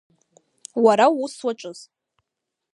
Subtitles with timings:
[0.83, 1.79] Уара уус уаҿыз.